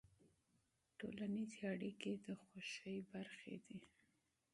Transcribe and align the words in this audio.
ټولنیزې 0.97 1.61
اړیکې 1.73 2.11
د 2.25 2.27
خوښۍ 2.43 2.97
کلیدي 3.09 3.77
دي. 3.83 3.91